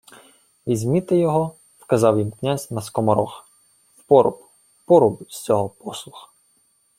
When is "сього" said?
5.31-5.69